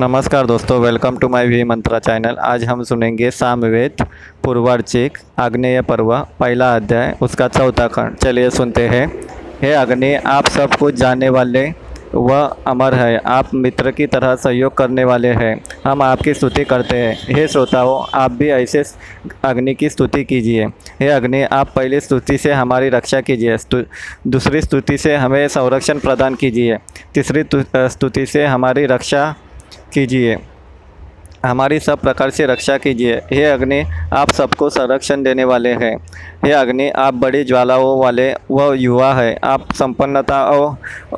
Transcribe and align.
नमस्कार 0.00 0.46
दोस्तों 0.46 0.80
welcome 0.80 1.16
to 1.16 1.28
my 1.28 1.46
V 1.46 1.64
Mantra 1.64 1.98
channel 1.98 2.36
आज 2.40 2.64
हम 2.64 2.82
सुनेंगे 2.82 3.30
सामवेद, 3.30 4.04
पूर्वार्चिक, 4.44 5.18
आग्नेय 5.38 5.80
पर्व, 5.80 6.14
पहला 6.40 6.74
अध्याय, 6.76 7.16
उसका 7.22 7.48
चौथा 7.48 7.86
खंड। 7.86 8.16
चलिए 8.16 8.50
सुनते 8.50 8.86
हैं। 8.88 9.06
हे 9.62 9.72
अग्नि 9.72 10.14
आप 10.14 10.48
सब 10.48 10.74
कुछ 10.74 10.94
जानने 10.94 11.28
वाले 11.28 11.64
व 12.14 12.56
अमर 12.66 12.94
है। 12.94 13.18
आप 13.26 13.54
मित्र 13.54 13.90
की 13.90 14.06
तरह 14.06 14.34
सहयोग 14.36 14.76
करने 14.76 15.04
वाले 15.04 15.28
हैं। 15.28 15.52
हम 15.84 16.02
आपकी 16.02 16.34
स्तुति 16.34 16.64
करते 16.64 16.96
हैं। 16.96 17.36
हे 17.36 17.46
श्रोताओं, 17.48 18.04
आप 18.14 18.32
भी 18.32 18.48
ऐसे 18.48 18.82
अग्नि 19.44 19.74
की 19.74 19.88
स्तुति 19.88 20.24
कीजिए। 20.24 20.66
हे 21.00 21.08
अग्नि 21.08 21.42
आप 21.42 21.72
पहली 21.76 22.00
स्तुति 22.00 22.38
से 22.38 22.52
हमारी 22.52 22.88
रक्षा 22.88 23.20
कीजिए। 23.20 23.56
दूसरी 24.26 24.62
स्तुति 24.62 24.98
से 24.98 25.14
हमें 25.16 25.46
संरक्षण 25.48 25.98
प्रदान 25.98 26.34
कीजिए। 26.34 26.78
तीसरी 27.14 27.44
स्तुति 27.76 28.26
से 28.26 28.46
हमारी 28.46 28.86
रक्षा 28.86 29.34
कीजिए। 29.92 30.38
हमारी 31.46 31.80
सब 31.80 31.98
प्रकार 31.98 32.30
से 32.30 32.46
रक्षा 32.46 32.78
कीजिए। 32.78 33.14
हे 33.14 33.44
अग्नि, 33.44 33.84
आप 34.12 34.30
सबको 34.30 34.70
संरक्षण 34.70 35.22
देने 35.22 35.44
वाले 35.44 35.68
हैं। 35.68 35.96
हे 36.44 36.52
अग्नि, 36.52 36.90
आप 36.90 37.14
बड़ी 37.14 37.44
ज्वालाओं 37.44 38.00
वाले 38.00 38.34
व 38.50 38.72
युवा 38.72 39.14
है। 39.14 39.38
आप 39.44 39.72
संपन्नता 39.72 40.44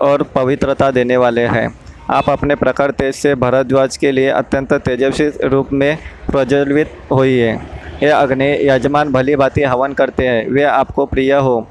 और- 0.00 0.24
पवित्रता 0.34 0.90
देने 0.90 1.16
वाले 1.16 1.40
हैं। 1.40 1.74
आप 2.10 2.30
अपने 2.30 2.54
प्रखर 2.54 2.90
तेज 2.90 3.14
से 3.14 3.34
भरद्वाज 3.34 3.96
के 3.96 4.12
लिए 4.12 4.28
अत्यंत 4.28 4.72
तेजस्वी 4.72 5.48
रूप 5.48 5.68
में 5.72 5.98
प्रज्वलित 6.30 6.90
होइए। 7.12 7.52
हे 8.00 8.06
अग्नि, 8.06 8.58
यजमान 8.60 9.12
भली 9.12 9.36
भांति 9.36 9.62
हवन 9.62 9.92
करते 9.92 10.26
हैं। 10.26 10.48
वे 10.48 10.62
आपको 10.62 11.06
प्रिय 11.06 11.32
हो। 11.32 11.68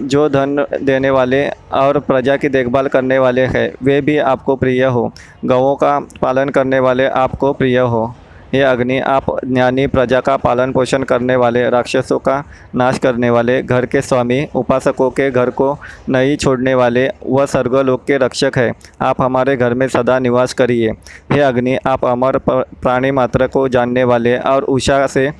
जो 0.00 0.28
धन 0.28 0.66
देने 0.82 1.10
वाले 1.10 1.48
और 1.72 1.98
प्रजा 1.98 2.36
की 2.36 2.48
देखभाल 2.48 2.86
करने 2.86 3.18
वाले 3.18 3.40
हैं, 3.40 3.72
वे 3.82 4.00
भी 4.00 4.18
आपको 4.18 4.56
प्रिय 4.56 4.84
हो। 4.84 5.12
गौों 5.44 5.76
का 5.76 5.98
पालन 6.22 6.48
करने 6.48 6.78
वाले 6.78 7.06
आपको 7.06 7.52
प्रिय 7.52 7.78
हो। 7.78 8.14
ये 8.54 8.62
अग्नि, 8.62 8.98
आप 8.98 9.24
ज्ञानी 9.44 9.86
प्रजा 9.86 10.20
का 10.20 10.36
पालन 10.36 10.72
पोषण 10.72 11.02
करने 11.02 11.36
वाले, 11.36 11.70
राक्षसों 11.70 12.18
का 12.18 12.44
नाश 12.74 12.98
करने 12.98 13.30
वाले, 13.30 13.62
घर 13.62 13.86
के 13.86 14.00
स्वामी, 14.00 14.48
उपासकों 14.54 15.10
के 15.10 15.30
घर 15.30 15.50
को 15.50 15.78
नहीं 16.08 16.36
छोड़ने 16.36 16.74
वाले 16.74 17.10
व 17.26 17.46
स्वर्गलोक 17.46 18.04
के 18.04 18.16
रक्षक 18.16 18.52
है। 18.56 18.72
आप 19.00 19.22
हमारे 19.22 19.56
घर 19.56 19.74
में 19.74 19.88
सदा 19.88 20.18
निवास 20.18 20.52
करिए। 20.52 20.90
हे 21.32 21.40
अग्नि, 21.40 21.78
आप 21.86 22.04
अमर 22.04 22.38
प्राणी 22.48 23.10
मात्र 23.10 23.46
को 23.46 23.68
जानने 23.68 24.04
वाले 24.04 24.38
और 24.38 24.62
उषा 24.62 25.06
से 25.06 25.32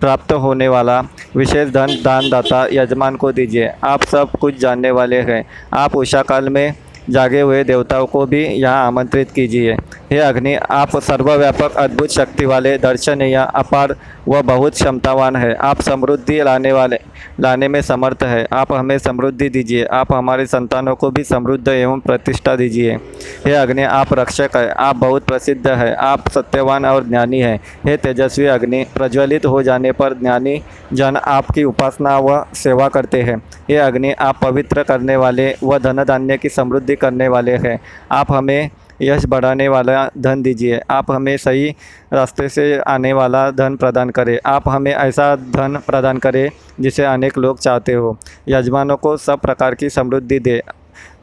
प्राप्त 0.00 0.32
होने 0.32 0.68
वाला 0.68 1.00
विशेष 1.36 1.68
धन 1.68 2.00
दानदाता 2.04 2.66
यजमान 2.72 3.16
को 3.16 3.32
दीजिए। 3.32 3.70
आप 3.84 4.02
सब 4.02 4.30
कुछ 4.40 4.58
जानने 4.58 4.90
वाले 4.90 5.20
हैं। 5.20 5.44
आप 5.74 5.96
उषा 5.96 6.22
काल 6.22 6.48
में 6.48 6.74
जागे 7.10 7.40
हुए 7.40 7.62
देवताओं 7.64 8.06
को 8.06 8.24
भी 8.26 8.44
यहाँ 8.44 8.86
आमंत्रित 8.86 9.30
कीजिए। 9.30 9.76
हे 10.10 10.18
अग्नि, 10.18 10.54
आप 10.54 10.96
सर्वव्यापक 10.96 11.74
अद्भुत 11.76 12.08
शक्ति 12.08 12.46
वाले 12.46 12.78
दर्शनीय 12.78 13.34
अपार 13.34 13.96
व 14.28 14.42
बहुत 14.42 14.72
क्षमतावान 14.72 15.36
है। 15.36 15.54
आप 15.54 15.80
समृद्धि 15.80 16.42
लाने 16.42 16.72
वाले, 16.72 16.98
लाने 17.40 17.68
में 17.68 17.82
समर्थ 17.82 18.22
है। 18.22 18.46
आप 18.52 18.72
हमें 18.72 18.98
समृद्धि 18.98 19.48
दीजिए। 19.48 19.84
आप 19.84 20.12
हमारे 20.12 20.46
संतानों 20.46 20.94
को 20.96 21.10
भी 21.10 21.24
समृद्ध 21.24 21.68
एवं 21.68 22.00
प्रतिष्ठा 22.00 22.56
दीजिए। 22.56 22.96
हे 23.46 23.52
अग्नि, 23.52 23.82
आप 23.82 24.12
रक्षक 24.12 24.50
है। 24.56 24.70
आप 24.70 24.96
बहुत 24.96 25.24
प्रसिद्ध 25.24 25.66
है। 25.66 25.94
आप 25.94 26.28
सत्यवान 26.28 26.84
और 26.84 27.08
ज्ञानी 27.08 27.40
है। 27.40 27.60
हे 27.86 27.96
तेजस्वी 27.96 28.46
अग्नि, 28.46 28.86
प्रज्वलित 28.94 29.46
हो 29.46 29.62
जाने 29.62 29.92
पर 29.92 30.14
ज्ञानी 30.14 30.62
जन 30.92 31.16
आपकी 31.16 31.64
उपासना 31.64 32.18
व 32.18 32.46
सेवा 32.54 32.88
करते 32.88 33.22
हैं। 33.22 33.36
हे 33.68 33.76
अग्नि, 33.76 34.12
आप 34.12 34.36
पवित्र 34.42 34.82
करने 34.82 35.16
वाले 35.16 35.54
व 35.64 35.78
धन 35.78 36.04
धान्य 36.04 36.36
की 36.36 36.48
समृद्धि 36.48 36.96
करने 36.96 37.28
वाले 37.28 37.52
हैं। 37.52 37.80
आप 38.12 38.32
हमें 38.32 38.70
यश 39.02 39.26
बढ़ाने 39.26 39.68
वाला 39.68 40.08
धन 40.18 40.42
दीजिए। 40.42 40.80
आप 40.90 41.10
हमें 41.10 41.36
सही 41.36 41.68
रास्ते 42.12 42.48
से 42.48 42.78
आने 42.78 43.12
वाला 43.12 43.50
धन 43.50 43.76
प्रदान 43.76 44.10
करें। 44.10 44.38
आप 44.46 44.68
हमें 44.68 44.92
ऐसा 44.92 45.36
धन 45.36 45.78
प्रदान 45.86 46.18
करें 46.18 46.50
जिसे 46.80 47.04
अनेक 47.04 47.38
लोग 47.38 47.58
चाहते 47.58 47.92
हो। 47.92 48.16
यजमानों 48.48 48.96
को 48.96 49.16
सब 49.16 49.40
प्रकार 49.40 49.74
की 49.74 49.90
समृद्धि 49.90 50.38
दे 50.38 50.62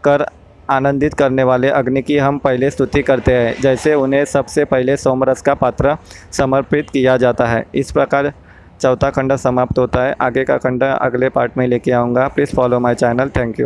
कर 0.03 0.25
आनंदित 0.69 1.13
करने 1.13 1.43
वाले 1.43 1.69
अग्नि 1.69 2.01
की 2.01 2.17
हम 2.17 2.37
पहले 2.37 2.69
स्तुति 2.69 3.01
करते 3.01 3.33
हैं, 3.33 3.55
जैसे 3.61 3.93
उन्हें 3.93 4.25
सबसे 4.25 4.65
पहले 4.65 4.97
सोमरस 4.97 5.41
का 5.41 5.53
पात्र 5.53 5.97
समर्पित 6.31 6.89
किया 6.89 7.17
जाता 7.17 7.45
है। 7.45 7.65
इस 7.75 7.91
प्रकार 7.91 8.33
चौथा 8.81 9.09
खंड 9.09 9.35
समाप्त 9.35 9.79
होता 9.79 10.03
है। 10.03 10.15
आगे 10.21 10.43
का 10.43 10.57
खंड 10.57 10.83
अगले 10.83 11.29
पार्ट 11.29 11.57
में 11.57 11.67
लेके 11.67 11.91
आऊँगा। 11.91 12.27
Please 12.27 12.55
follow 12.55 12.79
my 12.79 12.95
channel. 12.95 13.29
Thank 13.29 13.59
you. 13.59 13.63